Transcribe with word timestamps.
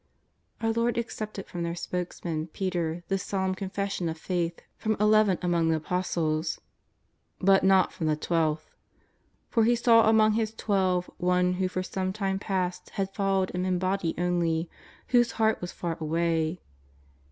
''Our 0.63 0.71
Lord 0.71 0.97
accepted 0.97 1.45
from 1.45 1.61
their 1.61 1.75
spokesman, 1.75 2.47
Peter, 2.47 3.03
this 3.07 3.21
solemn 3.21 3.53
confession 3.53 4.09
of 4.09 4.17
faith 4.17 4.59
from 4.75 4.97
eleven 4.99 5.37
among 5.43 5.69
the 5.69 5.75
Apostles. 5.75 6.59
But 7.39 7.63
not 7.63 7.93
from 7.93 8.07
the 8.07 8.15
twelfth. 8.15 8.73
For 9.51 9.63
lie 9.63 9.75
saw 9.75 10.09
among 10.09 10.31
His 10.33 10.55
Twelve 10.55 11.07
one 11.17 11.53
who 11.53 11.67
for 11.67 11.83
some 11.83 12.11
time 12.13 12.39
past 12.39 12.89
had 12.93 13.13
followed 13.13 13.51
Him 13.51 13.63
in 13.63 13.77
body 13.77 14.15
only, 14.17 14.71
whose 15.09 15.33
heart 15.33 15.61
was 15.61 15.71
far 15.71 15.99
away. 15.99 16.61